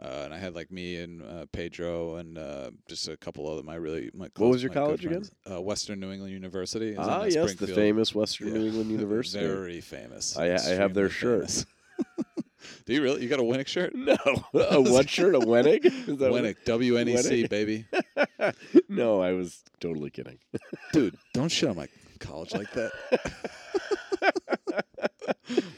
uh, 0.00 0.22
and 0.24 0.34
I 0.34 0.38
had 0.38 0.54
like 0.54 0.70
me 0.70 0.96
and 0.96 1.22
uh, 1.22 1.46
Pedro 1.52 2.16
and 2.16 2.36
uh, 2.38 2.70
just 2.88 3.08
a 3.08 3.16
couple 3.16 3.48
other 3.48 3.62
my 3.62 3.74
really 3.76 4.10
my 4.14 4.28
close, 4.28 4.52
was 4.54 4.62
your 4.62 4.72
college 4.72 5.04
again? 5.04 5.24
Uh, 5.50 5.60
Western 5.60 6.00
New 6.00 6.12
England 6.12 6.32
University. 6.32 6.90
is 6.90 6.98
ah, 6.98 7.24
yes, 7.24 7.54
the 7.54 7.66
famous 7.66 8.14
Western 8.14 8.48
Yeah. 8.48 8.54
New 8.54 8.66
England 8.66 8.90
University. 9.00 9.46
Very 9.46 9.80
famous. 9.80 10.36
I- 10.36 10.54
I 10.54 10.74
have 10.74 10.94
their 10.94 11.08
shirts. 11.08 11.66
Do 12.84 12.92
you 12.94 13.02
really? 13.02 13.22
You 13.22 13.28
got 13.28 13.38
a 13.38 13.42
Winnick 13.44 13.68
shirt? 13.68 13.94
no, 13.94 14.16
a 14.54 14.80
what 14.80 15.08
shirt? 15.08 15.34
A 15.34 15.38
Wennig? 15.40 15.84
Is 15.84 16.18
that 16.18 16.32
Winnick, 16.32 16.56
WNEC, 16.64 17.48
baby. 17.48 17.86
no, 18.88 19.20
I 19.20 19.32
was 19.32 19.62
totally 19.80 20.10
kidding. 20.10 20.38
Dude, 20.92 21.16
don't 21.32 21.48
shit 21.48 21.68
on 21.68 21.76
my 21.76 21.86
college 22.18 22.52
like 22.54 22.70
that. 22.72 22.92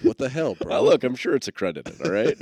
what 0.02 0.18
the 0.18 0.28
hell, 0.28 0.54
bro? 0.54 0.82
Look, 0.82 1.04
I'm 1.04 1.14
sure 1.14 1.34
it's 1.34 1.48
accredited. 1.48 2.00
All 2.04 2.10
right. 2.10 2.36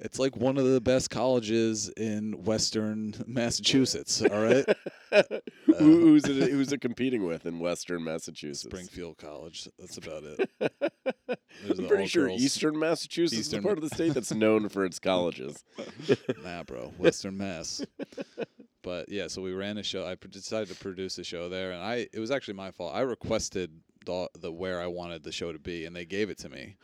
It's 0.00 0.18
like 0.18 0.36
one 0.36 0.58
of 0.58 0.64
the 0.64 0.80
best 0.80 1.10
colleges 1.10 1.88
in 1.96 2.44
Western 2.44 3.14
Massachusetts. 3.26 4.22
All 4.22 4.28
right, 4.42 4.64
Who, 5.10 5.74
uh, 5.74 5.78
who's 5.78 6.24
it? 6.24 6.50
Who's 6.50 6.72
it 6.72 6.80
competing 6.80 7.26
with 7.26 7.46
in 7.46 7.58
Western 7.58 8.04
Massachusetts? 8.04 8.62
Springfield 8.62 9.18
College. 9.18 9.68
That's 9.78 9.96
about 9.98 10.22
it. 10.24 10.50
There's 11.64 11.78
I'm 11.78 11.88
pretty 11.88 12.06
sure 12.06 12.26
girls. 12.28 12.40
Eastern 12.40 12.78
Massachusetts 12.78 13.40
Eastern- 13.40 13.58
is 13.60 13.64
part 13.64 13.78
of 13.78 13.82
the 13.88 13.94
state 13.94 14.14
that's 14.14 14.32
known 14.32 14.68
for 14.68 14.84
its 14.84 14.98
colleges. 14.98 15.64
Nah, 16.44 16.62
bro, 16.62 16.92
Western 16.98 17.36
Mass. 17.36 17.84
But 18.82 19.08
yeah, 19.08 19.26
so 19.26 19.42
we 19.42 19.52
ran 19.52 19.76
a 19.78 19.82
show. 19.82 20.06
I 20.06 20.14
pr- 20.14 20.28
decided 20.28 20.68
to 20.68 20.74
produce 20.76 21.18
a 21.18 21.24
show 21.24 21.48
there, 21.48 21.72
and 21.72 21.82
I 21.82 22.06
it 22.12 22.20
was 22.20 22.30
actually 22.30 22.54
my 22.54 22.70
fault. 22.70 22.94
I 22.94 23.00
requested 23.00 23.72
the 24.06 24.28
the 24.38 24.52
where 24.52 24.80
I 24.80 24.86
wanted 24.86 25.24
the 25.24 25.32
show 25.32 25.52
to 25.52 25.58
be, 25.58 25.84
and 25.84 25.94
they 25.96 26.04
gave 26.04 26.30
it 26.30 26.38
to 26.38 26.48
me. 26.48 26.76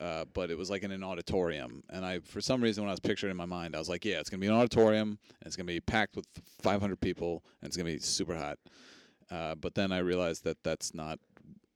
Uh, 0.00 0.24
but 0.32 0.50
it 0.50 0.56
was 0.56 0.70
like 0.70 0.82
in 0.82 0.90
an 0.90 1.04
auditorium, 1.04 1.82
and 1.90 2.06
I 2.06 2.20
for 2.20 2.40
some 2.40 2.62
reason 2.62 2.82
when 2.82 2.88
I 2.88 2.92
was 2.92 3.00
picturing 3.00 3.28
it 3.28 3.32
in 3.32 3.36
my 3.36 3.44
mind, 3.44 3.76
I 3.76 3.78
was 3.78 3.88
like, 3.88 4.04
yeah, 4.04 4.18
it's 4.18 4.30
gonna 4.30 4.40
be 4.40 4.46
an 4.46 4.54
auditorium, 4.54 5.18
and 5.40 5.46
it's 5.46 5.56
gonna 5.56 5.66
be 5.66 5.80
packed 5.80 6.16
with 6.16 6.26
500 6.62 6.98
people, 7.00 7.44
and 7.60 7.68
it's 7.68 7.76
gonna 7.76 7.90
be 7.90 7.98
super 7.98 8.34
hot. 8.34 8.58
Uh, 9.30 9.54
but 9.54 9.74
then 9.74 9.92
I 9.92 9.98
realized 9.98 10.44
that 10.44 10.56
that's 10.64 10.94
not 10.94 11.18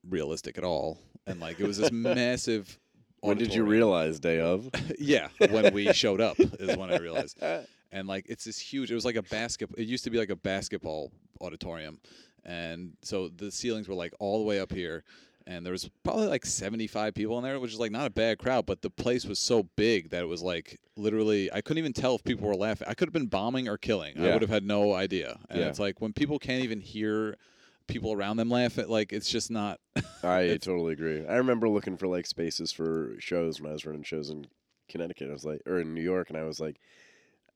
realistic 0.08 0.56
at 0.56 0.64
all, 0.64 0.98
and 1.26 1.38
like 1.38 1.60
it 1.60 1.66
was 1.66 1.76
this 1.76 1.92
massive. 1.92 2.78
When 3.20 3.36
did 3.38 3.54
you 3.54 3.64
realize, 3.64 4.20
day 4.20 4.40
of? 4.40 4.70
yeah, 4.98 5.28
when 5.50 5.72
we 5.72 5.92
showed 5.92 6.20
up 6.20 6.38
is 6.38 6.76
when 6.76 6.90
I 6.90 6.98
realized 6.98 7.42
and 7.94 8.08
like 8.08 8.26
it's 8.28 8.44
this 8.44 8.58
huge. 8.58 8.90
It 8.90 8.94
was 8.94 9.04
like 9.04 9.16
a 9.16 9.22
basket. 9.22 9.70
It 9.78 9.86
used 9.86 10.04
to 10.04 10.10
be 10.10 10.18
like 10.18 10.30
a 10.30 10.36
basketball 10.36 11.12
auditorium, 11.40 12.00
and 12.44 12.92
so 13.02 13.28
the 13.28 13.50
ceilings 13.50 13.88
were 13.88 13.94
like 13.94 14.12
all 14.18 14.38
the 14.38 14.44
way 14.44 14.60
up 14.60 14.72
here, 14.72 15.04
and 15.46 15.64
there 15.64 15.72
was 15.72 15.88
probably 16.02 16.26
like 16.26 16.46
seventy 16.46 16.86
five 16.86 17.14
people 17.14 17.36
in 17.38 17.44
there, 17.44 17.58
which 17.60 17.72
is 17.72 17.78
like 17.80 17.92
not 17.92 18.06
a 18.06 18.10
bad 18.10 18.38
crowd. 18.38 18.66
But 18.66 18.82
the 18.82 18.90
place 18.90 19.24
was 19.24 19.38
so 19.38 19.64
big 19.76 20.10
that 20.10 20.22
it 20.22 20.26
was 20.26 20.42
like 20.42 20.80
literally 20.96 21.52
I 21.52 21.60
couldn't 21.60 21.78
even 21.78 21.92
tell 21.92 22.14
if 22.14 22.24
people 22.24 22.46
were 22.48 22.54
laughing. 22.56 22.86
I 22.88 22.94
could 22.94 23.08
have 23.08 23.12
been 23.12 23.26
bombing 23.26 23.68
or 23.68 23.76
killing. 23.78 24.18
I 24.18 24.32
would 24.32 24.42
have 24.42 24.50
had 24.50 24.64
no 24.64 24.92
idea. 24.94 25.38
And 25.50 25.60
Yeah. 25.60 25.68
it's 25.68 25.78
like 25.78 26.00
when 26.00 26.12
people 26.12 26.38
can't 26.38 26.64
even 26.64 26.80
hear 26.80 27.36
people 27.86 28.12
around 28.12 28.38
them 28.38 28.48
laugh 28.48 28.78
at 28.78 28.88
like 28.88 29.12
it's 29.12 29.28
just 29.30 29.50
not 29.50 29.78
I 30.22 30.56
totally 30.60 30.94
agree. 30.94 31.26
I 31.26 31.36
remember 31.36 31.68
looking 31.68 31.96
for 31.98 32.06
like 32.06 32.26
spaces 32.26 32.72
for 32.72 33.14
shows 33.18 33.60
when 33.60 33.70
I 33.70 33.74
was 33.74 33.84
running 33.84 34.02
shows 34.04 34.30
in 34.30 34.46
Connecticut. 34.88 35.28
I 35.28 35.32
was 35.34 35.44
like, 35.44 35.60
or 35.66 35.80
in 35.80 35.92
New 35.94 36.02
York, 36.02 36.30
and 36.30 36.38
I 36.38 36.44
was 36.44 36.60
like, 36.60 36.78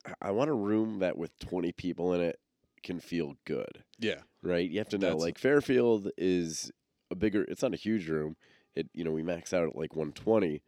I- 0.07 0.29
I 0.29 0.31
want 0.33 0.51
a 0.51 0.55
room 0.55 0.99
that 0.99 1.17
with 1.17 1.39
20 1.39 1.73
people 1.73 2.13
in 2.13 2.21
it 2.21 2.39
can 2.83 3.01
feel 3.01 3.35
good, 3.47 3.83
yeah 3.99 4.21
right? 4.43 4.69
You 4.71 4.79
have 4.79 4.89
to 4.91 4.99
know, 4.99 5.07
That's- 5.09 5.23
like 5.23 5.39
Fairfield 5.39 6.11
is 6.19 6.71
a 7.11 7.15
bigger. 7.15 7.45
It's 7.45 7.63
not 7.63 7.75
a 7.75 7.77
huge 7.77 8.09
room. 8.09 8.37
It 8.75 8.89
you 8.95 9.05
know 9.05 9.11
we 9.13 9.23
max 9.23 9.53
out 9.53 9.69
at 9.69 9.77
like 9.77 9.95
120. 9.95 10.63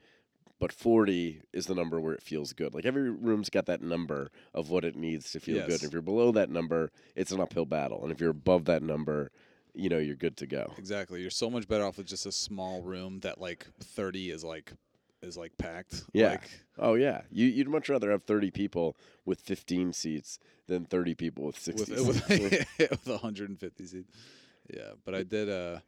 But 0.59 0.73
40 0.75 1.41
is 1.55 1.65
the 1.65 1.75
number 1.75 1.99
where 1.99 2.13
it 2.13 2.23
feels 2.23 2.53
good. 2.53 2.75
Like 2.75 2.85
every 2.85 3.09
room's 3.09 3.49
got 3.49 3.65
that 3.65 3.81
number 3.81 4.31
of 4.53 4.69
what 4.69 4.85
it 4.85 4.95
needs 4.95 5.33
to 5.33 5.41
feel 5.41 5.63
good. 5.63 5.71
Yes. 5.71 5.85
If 5.85 5.93
you're 5.95 6.03
below 6.03 6.33
that 6.33 6.51
number, 6.51 6.93
it's 7.17 7.33
an 7.33 7.41
uphill 7.41 7.65
battle. 7.65 8.03
And 8.03 8.13
if 8.13 8.21
you're 8.21 8.29
above 8.29 8.67
that 8.67 8.83
number, 8.83 9.31
you 9.75 9.89
know, 9.89 9.97
you're 9.97 10.17
good 10.17 10.37
to 10.37 10.47
go. 10.47 10.75
Exactly. 10.77 11.23
You're 11.23 11.31
so 11.31 11.49
much 11.49 11.67
better 11.67 11.85
off 11.87 11.97
with 11.97 12.07
just 12.07 12.27
a 12.27 12.33
small 12.33 12.83
room 12.83 13.21
that 13.21 13.41
like 13.41 13.69
30 13.81 14.31
is 14.31 14.45
like 14.45 14.75
is 15.23 15.37
like 15.37 15.57
packed. 15.57 16.05
Yeah. 16.13 16.33
Like, 16.33 16.51
Oh 16.79 16.95
yeah, 16.95 17.23
you, 17.31 17.47
you'd 17.47 17.69
much 17.69 17.89
rather 17.89 18.11
have 18.11 18.23
thirty 18.23 18.51
people 18.51 18.97
with 19.27 19.41
fifteen 19.41 19.93
seats 19.93 20.39
than 20.67 20.87
thirty 20.87 21.15
people 21.15 21.45
with 21.45 21.59
sixty 21.59 21.93
with 21.93 22.25
seats. 22.27 22.67
with, 22.79 22.91
with 22.91 23.07
150 23.07 23.87
seats. 23.87 24.11
Yeah, 24.75 24.93
but 25.05 25.15
I 25.15 25.23
did 25.23 25.51
uh 25.51 25.81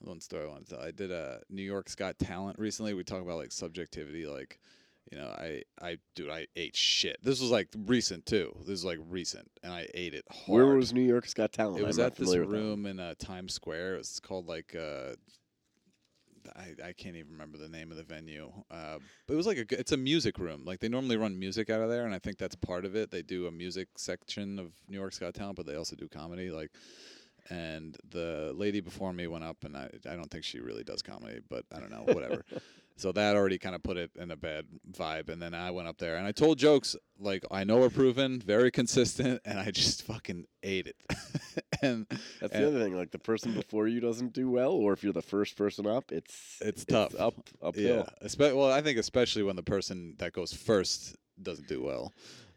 one 0.00 0.20
story 0.20 0.44
I 0.44 0.48
want 0.48 0.66
to 0.66 0.74
tell. 0.74 0.84
I 0.84 0.90
did 0.90 1.10
a 1.10 1.40
New 1.50 1.62
York's 1.62 1.94
Got 1.94 2.18
Talent 2.18 2.58
recently. 2.58 2.94
We 2.94 3.04
talk 3.04 3.22
about 3.22 3.38
like 3.38 3.52
subjectivity, 3.52 4.26
like 4.26 4.58
you 5.10 5.18
know, 5.18 5.28
I 5.28 5.62
I 5.80 5.98
dude, 6.14 6.30
I 6.30 6.46
ate 6.56 6.76
shit. 6.76 7.18
This 7.22 7.40
was 7.40 7.50
like 7.50 7.68
recent 7.86 8.26
too. 8.26 8.54
This 8.60 8.70
is 8.80 8.84
like 8.84 8.98
recent, 9.08 9.50
and 9.62 9.72
I 9.72 9.86
ate 9.94 10.14
it 10.14 10.24
hard. 10.30 10.48
Where 10.48 10.76
was 10.76 10.92
New 10.92 11.02
York's 11.02 11.34
Got 11.34 11.52
Talent? 11.52 11.80
It 11.80 11.86
was 11.86 11.98
I'm 11.98 12.06
at 12.06 12.16
this 12.16 12.28
familiar 12.28 12.40
with 12.46 12.50
that. 12.50 12.56
room 12.56 12.86
in 12.86 12.98
uh, 13.00 13.14
Times 13.18 13.54
Square. 13.54 13.94
It 13.94 13.98
was 13.98 14.20
called 14.20 14.48
like 14.48 14.74
uh, 14.74 15.14
I 16.56 16.88
I 16.88 16.92
can't 16.92 17.16
even 17.16 17.32
remember 17.32 17.58
the 17.58 17.68
name 17.68 17.90
of 17.90 17.96
the 17.96 18.02
venue. 18.02 18.52
Uh, 18.70 18.98
but 19.26 19.34
it 19.34 19.36
was 19.36 19.46
like 19.46 19.58
a 19.58 19.78
it's 19.78 19.92
a 19.92 19.96
music 19.96 20.38
room. 20.38 20.64
Like 20.64 20.80
they 20.80 20.88
normally 20.88 21.16
run 21.16 21.38
music 21.38 21.70
out 21.70 21.80
of 21.80 21.88
there, 21.88 22.04
and 22.04 22.14
I 22.14 22.18
think 22.18 22.38
that's 22.38 22.56
part 22.56 22.84
of 22.84 22.96
it. 22.96 23.10
They 23.10 23.22
do 23.22 23.46
a 23.46 23.52
music 23.52 23.88
section 23.96 24.58
of 24.58 24.72
New 24.88 24.98
York's 24.98 25.18
Got 25.18 25.34
Talent, 25.34 25.56
but 25.56 25.66
they 25.66 25.76
also 25.76 25.96
do 25.96 26.08
comedy. 26.08 26.50
Like, 26.50 26.72
and 27.50 27.96
the 28.10 28.52
lady 28.54 28.80
before 28.80 29.12
me 29.12 29.26
went 29.26 29.44
up, 29.44 29.64
and 29.64 29.76
I 29.76 29.88
I 30.10 30.16
don't 30.16 30.30
think 30.30 30.44
she 30.44 30.60
really 30.60 30.84
does 30.84 31.02
comedy, 31.02 31.40
but 31.48 31.64
I 31.74 31.80
don't 31.80 31.90
know, 31.90 32.04
whatever. 32.12 32.44
So 32.98 33.12
that 33.12 33.36
already 33.36 33.58
kind 33.58 33.74
of 33.74 33.82
put 33.82 33.98
it 33.98 34.10
in 34.16 34.30
a 34.30 34.36
bad 34.38 34.64
vibe. 34.90 35.28
And 35.28 35.42
then 35.42 35.52
I 35.52 35.70
went 35.70 35.86
up 35.86 35.98
there 35.98 36.16
and 36.16 36.26
I 36.26 36.32
told 36.32 36.56
jokes 36.56 36.96
like 37.20 37.44
I 37.50 37.62
know 37.62 37.82
are 37.82 37.90
proven, 37.90 38.40
very 38.40 38.70
consistent, 38.70 39.42
and 39.44 39.60
I 39.60 39.70
just 39.70 40.02
fucking 40.04 40.46
ate 40.62 40.86
it. 40.86 40.96
and 41.82 42.06
That's 42.40 42.54
and- 42.54 42.64
the 42.64 42.68
other 42.68 42.82
thing. 42.82 42.96
Like 42.96 43.10
the 43.10 43.18
person 43.18 43.52
before 43.52 43.86
you 43.86 44.00
doesn't 44.00 44.32
do 44.32 44.48
well, 44.50 44.72
or 44.72 44.94
if 44.94 45.04
you're 45.04 45.12
the 45.12 45.20
first 45.20 45.58
person 45.58 45.86
up, 45.86 46.10
it's 46.10 46.56
It's 46.62 46.86
tough. 46.86 47.14
up 47.20 47.34
uphill. 47.60 48.06
yeah, 48.22 48.26
espe- 48.26 48.56
well, 48.56 48.72
I 48.72 48.80
think 48.80 48.96
especially 48.98 49.42
when 49.42 49.56
the 49.56 49.62
person 49.62 50.14
that 50.16 50.32
goes 50.32 50.54
first 50.54 51.16
doesn't 51.42 51.68
do 51.68 51.82
well. 51.82 52.14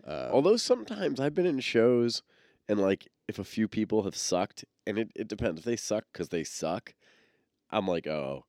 Uh, 0.08 0.30
Although 0.32 0.56
sometimes 0.56 1.20
I've 1.20 1.36
been 1.36 1.48
in 1.48 1.60
shows 1.60 2.24
and 2.70 2.80
like 2.80 3.10
if 3.28 3.40
a 3.40 3.44
few 3.44 3.68
people 3.68 4.04
have 4.04 4.16
sucked, 4.16 4.64
and 4.90 4.98
it, 4.98 5.12
it 5.16 5.28
depends. 5.28 5.60
If 5.60 5.66
they 5.66 5.76
suck 5.76 6.06
because 6.12 6.30
they 6.30 6.44
suck, 6.44 6.96
I'm 7.70 7.88
like, 7.88 8.08
oh, 8.08 8.46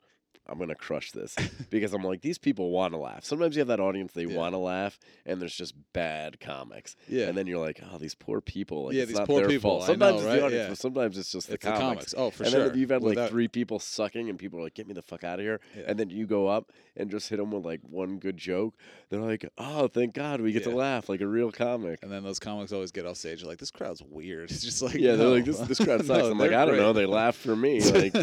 I'm 0.51 0.59
gonna 0.59 0.75
crush 0.75 1.13
this 1.13 1.37
because 1.71 1.95
I'm 1.95 2.03
like 2.03 2.21
these 2.23 2.39
people 2.39 2.71
want 2.71 2.93
to 2.95 2.99
laugh. 2.99 3.25
Sometimes 3.25 3.55
you 3.57 3.61
have 3.61 3.69
that 3.69 3.81
audience 3.81 4.13
they 4.13 4.25
Yeah. 4.25 4.37
want 4.37 4.55
to 4.55 4.59
laugh, 4.59 4.99
and 5.25 5.41
there's 5.41 5.55
just 5.55 5.75
bad 5.93 6.41
comics, 6.41 6.97
yeah, 7.09 7.27
and 7.29 7.39
then 7.39 7.47
you're 7.47 7.65
like, 7.65 7.81
oh, 7.93 7.99
these 7.99 8.15
poor 8.15 8.41
people. 8.41 8.87
Like, 8.87 8.95
Yeah, 8.95 9.05
these 9.05 9.21
poor 9.21 9.41
their 9.41 9.49
people, 9.49 9.71
fault. 9.79 9.85
Sometimes 9.87 10.13
know, 10.13 10.17
it's 10.19 10.27
right? 10.27 10.37
the 10.41 10.45
audience, 10.47 10.63
Yeah. 10.65 10.69
but 10.71 10.79
sometimes 10.79 11.17
it's 11.19 11.31
just 11.33 11.49
it's 11.51 11.65
the 11.65 11.71
comics. 11.73 12.15
Oh, 12.17 12.31
for 12.31 12.43
and 12.43 12.53
sure. 12.53 12.61
then 12.63 12.71
if 12.71 12.77
you've 12.77 12.91
had 12.91 13.03
like 13.03 13.11
Without- 13.11 13.31
three 13.31 13.49
people 13.49 13.79
sucking 13.79 14.29
and 14.29 14.39
people 14.39 14.59
are 14.59 14.63
like, 14.65 14.75
get 14.75 14.87
me 14.89 14.95
the 14.95 15.03
fuck 15.03 15.25
out 15.25 15.39
of 15.39 15.45
here, 15.45 15.61
Yeah. 15.77 15.85
and 15.87 15.99
then 15.99 16.11
you 16.11 16.27
go 16.27 16.49
up 16.49 16.73
and 16.97 17.11
just 17.11 17.29
hit 17.29 17.37
them 17.39 17.51
with 17.53 17.65
like 17.65 17.81
one 17.89 18.19
good 18.19 18.37
joke, 18.37 18.75
they're 19.09 19.21
like, 19.21 19.49
oh, 19.57 19.87
thank 19.89 20.15
God 20.15 20.41
we 20.41 20.53
get 20.53 20.65
to 20.65 20.71
laugh 20.71 21.09
like 21.09 21.21
a 21.21 21.27
real 21.27 21.51
comic. 21.53 22.01
And 22.03 22.11
then 22.11 22.23
those 22.25 22.39
comics 22.39 22.73
always 22.73 22.91
get 22.91 23.07
off 23.07 23.17
stage. 23.17 23.45
Like, 23.45 23.59
this 23.59 23.71
crowd's 23.71 24.03
weird. 24.03 24.51
It's 24.51 24.63
just 24.63 24.83
like, 24.83 24.95
Yeah, 24.95 25.15
they're 25.17 25.29
like, 25.29 25.45
this, 25.45 25.59
this 25.61 25.79
crowd 25.79 26.01
No, 26.07 26.15
sucks. 26.15 26.27
I'm 26.29 26.39
like, 26.39 26.53
I 26.53 26.65
don't 26.65 26.77
know. 26.77 26.93
They 26.93 27.07
laugh 27.07 27.37
for 27.37 27.55
me. 27.55 27.81
Like, 27.81 28.15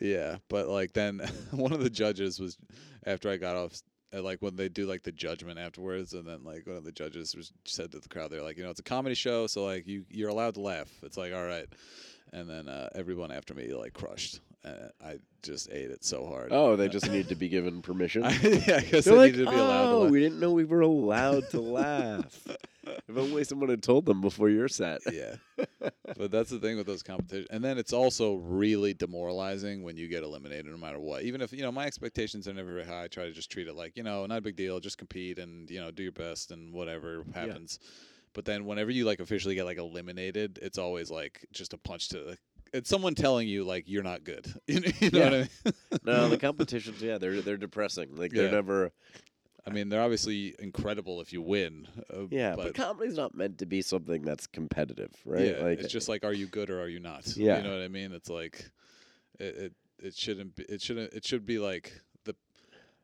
yeah, 0.00 0.36
but 0.48 0.68
like 0.68 0.85
then 0.92 1.20
one 1.50 1.72
of 1.72 1.82
the 1.82 1.90
judges 1.90 2.38
was 2.40 2.56
after 3.06 3.30
I 3.30 3.36
got 3.36 3.56
off. 3.56 3.74
uh, 4.14 4.22
Like 4.22 4.40
when 4.40 4.56
they 4.56 4.68
do 4.68 4.86
like 4.86 5.02
the 5.02 5.12
judgment 5.12 5.58
afterwards, 5.58 6.12
and 6.14 6.26
then 6.26 6.44
like 6.44 6.66
one 6.66 6.76
of 6.76 6.84
the 6.84 6.92
judges 6.92 7.34
was 7.34 7.52
said 7.64 7.92
to 7.92 7.98
the 7.98 8.08
crowd, 8.08 8.30
they're 8.30 8.42
like, 8.42 8.56
you 8.56 8.64
know, 8.64 8.70
it's 8.70 8.80
a 8.80 8.84
comedy 8.84 9.14
show, 9.14 9.46
so 9.46 9.64
like 9.64 9.86
you 9.86 10.04
you're 10.10 10.30
allowed 10.30 10.54
to 10.54 10.60
laugh. 10.60 10.90
It's 11.02 11.16
like 11.16 11.32
all 11.32 11.44
right, 11.46 11.66
and 12.32 12.48
then 12.48 12.68
uh, 12.68 12.88
everyone 12.94 13.30
after 13.32 13.54
me 13.54 13.72
like 13.74 13.92
crushed. 13.94 14.40
Uh, 14.64 14.88
I 15.00 15.18
just 15.44 15.70
ate 15.70 15.90
it 15.92 16.04
so 16.04 16.26
hard. 16.26 16.48
oh, 16.50 16.74
they 16.74 16.88
just 16.96 17.08
need 17.08 17.28
to 17.28 17.36
be 17.36 17.48
given 17.48 17.82
permission. 17.82 18.24
I, 18.24 18.32
yeah, 18.32 18.80
guess 18.80 19.04
They're 19.04 19.14
like, 19.14 19.30
needed 19.32 19.44
to 19.44 19.50
be 19.52 19.56
allowed 19.56 19.82
to 19.84 19.90
oh, 19.90 20.00
laugh. 20.02 20.10
we 20.10 20.18
didn't 20.20 20.40
know 20.40 20.50
we 20.50 20.64
were 20.64 20.80
allowed 20.80 21.48
to 21.50 21.60
laugh. 21.60 22.46
if 22.84 23.16
only 23.16 23.44
someone 23.44 23.68
had 23.68 23.82
told 23.84 24.06
them 24.06 24.20
before 24.20 24.48
your 24.50 24.66
set. 24.66 25.02
yeah. 25.12 25.36
But 26.16 26.30
that's 26.30 26.50
the 26.50 26.58
thing 26.58 26.76
with 26.76 26.86
those 26.86 27.02
competitions. 27.02 27.48
And 27.50 27.64
then 27.64 27.78
it's 27.78 27.92
also 27.92 28.36
really 28.36 28.94
demoralizing 28.94 29.82
when 29.82 29.96
you 29.96 30.08
get 30.08 30.22
eliminated 30.22 30.66
no 30.66 30.76
matter 30.76 31.00
what. 31.00 31.22
Even 31.22 31.40
if, 31.40 31.52
you 31.52 31.62
know, 31.62 31.72
my 31.72 31.86
expectations 31.86 32.46
are 32.46 32.54
never 32.54 32.72
very 32.72 32.84
high. 32.84 33.04
I 33.04 33.08
try 33.08 33.24
to 33.24 33.32
just 33.32 33.50
treat 33.50 33.68
it 33.68 33.74
like, 33.74 33.96
you 33.96 34.02
know, 34.02 34.24
not 34.26 34.38
a 34.38 34.42
big 34.42 34.56
deal. 34.56 34.78
Just 34.80 34.98
compete 34.98 35.38
and, 35.38 35.70
you 35.70 35.80
know, 35.80 35.90
do 35.90 36.02
your 36.02 36.12
best 36.12 36.50
and 36.50 36.72
whatever 36.72 37.24
happens. 37.34 37.78
But 38.34 38.44
then 38.44 38.66
whenever 38.66 38.90
you 38.90 39.04
like 39.04 39.20
officially 39.20 39.54
get 39.54 39.64
like 39.64 39.78
eliminated, 39.78 40.58
it's 40.62 40.78
always 40.78 41.10
like 41.10 41.46
just 41.52 41.72
a 41.72 41.78
punch 41.78 42.08
to 42.10 42.18
the 42.18 42.38
it's 42.72 42.90
someone 42.90 43.14
telling 43.14 43.48
you 43.48 43.64
like 43.64 43.84
you're 43.86 44.02
not 44.02 44.24
good. 44.24 44.46
You 44.66 44.80
know, 44.80 44.90
you 45.00 45.10
know 45.10 45.20
what 45.24 45.34
I 45.34 45.38
mean? 45.38 45.74
No, 46.04 46.28
the 46.28 46.38
competitions, 46.48 47.00
yeah, 47.00 47.18
they're 47.18 47.40
they're 47.40 47.56
depressing. 47.56 48.16
Like 48.16 48.32
they're 48.32 48.46
Yeah. 48.46 48.50
never. 48.50 48.92
I 49.66 49.70
mean, 49.70 49.88
they're 49.88 50.02
obviously 50.02 50.54
incredible 50.58 51.20
if 51.20 51.32
you 51.32 51.42
win. 51.42 51.88
Uh, 52.12 52.26
Yeah, 52.30 52.54
but, 52.54 52.66
but 52.66 52.74
comedy's 52.74 53.16
not 53.16 53.34
meant 53.34 53.58
to 53.58 53.66
be 53.66 53.82
something 53.82 54.22
that's 54.22 54.46
competitive, 54.46 55.12
right? 55.24 55.56
Yeah, 55.56 55.62
like 55.62 55.80
it's 55.80 55.92
just 55.92 56.08
like, 56.08 56.24
are 56.24 56.32
you 56.32 56.46
good 56.46 56.70
or 56.70 56.80
are 56.80 56.88
you 56.88 57.00
not? 57.00 57.36
Yeah. 57.36 57.58
you 57.58 57.64
know 57.64 57.72
what 57.72 57.82
I 57.82 57.88
mean. 57.88 58.12
It's 58.12 58.30
like, 58.30 58.70
it, 59.38 59.56
it 59.56 59.72
it 59.98 60.14
shouldn't 60.14 60.56
be. 60.56 60.64
It 60.64 60.82
shouldn't. 60.82 61.12
It 61.12 61.24
should 61.24 61.46
be 61.46 61.58
like 61.58 62.00
the. 62.24 62.34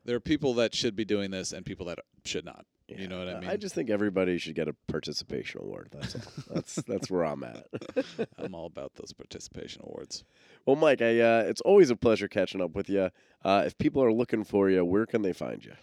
There 0.05 0.15
are 0.15 0.21
people 0.21 0.53
that 0.55 0.73
should 0.73 0.95
be 0.95 1.05
doing 1.05 1.31
this 1.31 1.51
and 1.51 1.65
people 1.65 1.87
that 1.87 1.99
should 2.25 2.45
not. 2.45 2.65
You 2.87 3.07
know 3.07 3.17
what 3.19 3.29
I 3.29 3.39
mean? 3.39 3.49
I 3.49 3.57
just 3.57 3.73
think 3.73 3.89
everybody 3.89 4.37
should 4.37 4.55
get 4.55 4.67
a 4.67 4.75
participation 4.87 5.61
award. 5.61 5.89
That's 5.91 6.15
all. 6.15 6.21
that's 6.53 6.75
that's 6.87 7.09
where 7.09 7.25
I'm 7.25 7.43
at. 7.43 7.65
I'm 8.37 8.53
all 8.53 8.67
about 8.67 8.93
those 8.95 9.13
participation 9.13 9.81
awards. 9.83 10.23
Well, 10.65 10.75
Mike, 10.75 11.01
I 11.01 11.19
uh, 11.19 11.43
it's 11.47 11.61
always 11.61 11.89
a 11.89 11.95
pleasure 11.95 12.27
catching 12.27 12.61
up 12.61 12.75
with 12.75 12.89
you. 12.89 13.09
Uh, 13.43 13.63
if 13.65 13.77
people 13.77 14.03
are 14.03 14.13
looking 14.13 14.43
for 14.43 14.69
you, 14.69 14.85
where 14.85 15.05
can 15.05 15.21
they 15.23 15.33
find 15.33 15.63
you? 15.65 15.73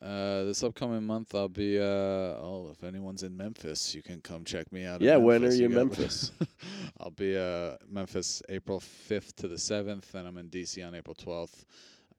Uh, 0.00 0.44
this 0.44 0.62
upcoming 0.62 1.04
month, 1.04 1.34
I'll 1.34 1.48
be. 1.48 1.78
Uh, 1.78 1.82
oh, 1.82 2.68
if 2.72 2.84
anyone's 2.84 3.22
in 3.24 3.36
Memphis, 3.36 3.94
you 3.94 4.02
can 4.02 4.20
come 4.20 4.44
check 4.44 4.70
me 4.72 4.84
out. 4.84 5.00
Yeah, 5.00 5.16
when 5.16 5.38
are 5.38 5.40
Memphis. 5.40 5.58
you 5.58 5.66
in 5.66 5.74
Memphis? 5.74 6.32
I'll 7.00 7.10
be 7.10 7.36
uh 7.36 7.76
Memphis 7.90 8.42
April 8.48 8.80
5th 8.80 9.34
to 9.36 9.48
the 9.48 9.56
7th, 9.56 10.14
and 10.14 10.28
I'm 10.28 10.38
in 10.38 10.48
DC 10.50 10.86
on 10.86 10.94
April 10.94 11.16
12th 11.16 11.64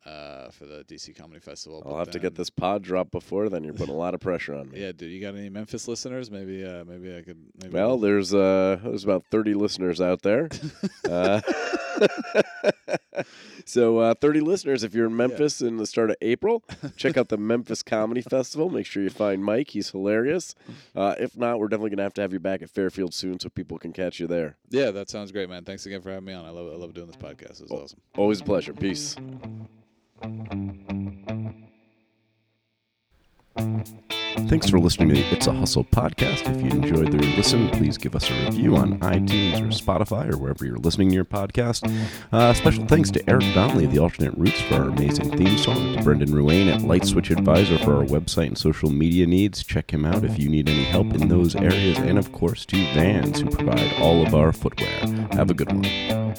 uh, 0.06 0.50
for 0.52 0.66
the 0.66 0.84
DC 0.84 1.16
Comedy 1.16 1.40
Festival. 1.40 1.82
I'll 1.86 1.92
But 1.94 1.98
have 2.00 2.12
to 2.12 2.20
get 2.20 2.36
this 2.36 2.50
pod 2.50 2.82
dropped 2.82 3.12
before 3.12 3.50
then. 3.50 3.64
You're 3.64 3.74
putting 3.74 3.96
a 3.96 3.98
lot 3.98 4.14
of 4.14 4.20
pressure 4.20 4.56
on 4.56 4.70
me. 4.72 4.80
Yeah, 4.80 4.92
dude, 4.94 5.12
you 5.12 5.20
got 5.22 5.36
any 5.36 5.50
Memphis 5.50 5.88
listeners? 5.88 6.32
Maybe, 6.32 6.64
uh, 6.66 6.84
maybe 6.86 7.16
I 7.16 7.22
could. 7.22 7.38
Maybe 7.62 7.74
Well, 7.74 7.98
there's 7.98 8.34
uh, 8.34 8.80
there's 8.84 9.04
about 9.04 9.26
30 9.32 9.54
listeners 9.56 10.00
out 10.02 10.22
there. 10.22 10.50
uh, 11.10 11.42
so 13.66 13.98
uh, 14.00 14.14
30 14.14 14.42
listeners. 14.42 14.84
If 14.84 14.94
you're 14.94 15.08
in 15.08 15.16
Memphis 15.16 15.62
in 15.62 15.78
the 15.78 15.86
start 15.86 16.10
of 16.10 16.16
April, 16.22 16.64
check 16.98 17.18
out 17.18 17.30
the 17.30 17.38
Memphis 17.52 17.84
Comedy 17.84 18.22
Festival. 18.22 18.70
Make 18.70 18.86
sure 18.86 19.04
you 19.04 19.10
find 19.10 19.44
Mike. 19.44 19.70
He's 19.72 19.90
hilarious. 19.92 20.56
Uh, 20.96 21.16
if 21.20 21.38
not, 21.38 21.60
we're 21.60 21.68
definitely 21.68 21.92
gonna 21.92 22.04
have 22.04 22.14
to 22.16 22.22
have 22.22 22.34
you 22.34 22.40
back 22.40 22.62
at 22.62 22.70
Fairfield 22.70 23.14
soon 23.14 23.40
so 23.40 23.50
people 23.50 23.78
can 23.78 23.94
catch 23.94 24.20
you 24.20 24.28
there. 24.28 24.58
yeah, 24.70 24.92
that 24.92 25.10
sounds 25.10 25.32
great, 25.32 25.50
man. 25.50 25.64
Thanks 25.64 25.86
again 25.86 26.02
for 26.02 26.10
having 26.10 26.26
me 26.26 26.34
on. 26.34 26.46
I 26.46 26.50
love, 26.50 26.72
I 26.72 26.76
love 26.76 26.94
doing 26.94 27.08
this 27.08 27.16
podcast. 27.18 27.62
It's 27.62 27.72
Oh. 27.72 27.78
awesome. 27.84 28.00
Always 28.18 28.42
a 28.42 28.44
pleasure. 28.44 28.74
Peace. 28.74 29.16
Thanks 34.48 34.70
for 34.70 34.80
listening 34.80 35.10
to 35.10 35.16
the 35.16 35.36
It's 35.36 35.48
a 35.48 35.54
Hustle 35.54 35.84
podcast. 35.84 36.50
If 36.56 36.62
you 36.62 36.70
enjoyed 36.70 37.12
the 37.12 37.18
listen, 37.36 37.70
please 37.70 37.98
give 37.98 38.16
us 38.16 38.30
a 38.30 38.34
review 38.46 38.76
on 38.78 39.00
iTunes 39.00 39.60
or 39.60 39.68
Spotify 39.68 40.32
or 40.32 40.38
wherever 40.38 40.66
you're 40.66 40.78
listening 40.78 41.10
to 41.10 41.16
your 41.16 41.26
podcast. 41.26 41.88
Uh, 42.32 42.54
special 42.54 42.86
thanks 42.86 43.12
to 43.12 43.30
Eric 43.30 43.46
Donnelly 43.54 43.86
of 43.86 43.92
the 43.92 44.00
Alternate 44.00 44.38
Routes 44.38 44.62
for 44.62 44.76
our 44.76 44.90
amazing 44.90 45.38
theme 45.38 45.58
song, 45.58 45.96
to 45.96 46.04
Brendan 46.04 46.30
Ruane 46.30 46.74
at 46.74 46.82
Light 46.82 47.06
Switch 47.06 47.30
Advisor 47.32 47.78
for 47.80 47.98
our 47.98 48.06
website 48.06 48.48
and 48.48 48.58
social 48.58 48.90
media 48.90 49.28
needs. 49.28 49.64
Check 49.64 49.92
him 49.92 50.06
out 50.06 50.24
if 50.24 50.40
you 50.40 50.50
need 50.50 50.70
any 50.70 50.84
help 50.84 51.14
in 51.14 51.28
those 51.28 51.56
areas. 51.56 51.98
And 52.00 52.18
of 52.18 52.32
course, 52.32 52.66
to 52.68 52.78
Vans, 52.94 53.42
who 53.42 53.50
provide 53.50 53.94
all 54.02 54.26
of 54.26 54.34
our 54.34 54.52
footwear. 54.52 54.90
Have 55.34 55.50
a 55.50 55.54
good 55.54 55.72
one. 55.72 56.36